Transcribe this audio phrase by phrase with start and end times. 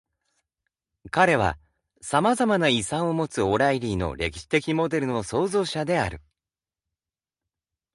[1.11, 1.59] 彼は、
[2.01, 6.21] さまざまな遺産を持つオライリーの歴史的モデルの創造者である。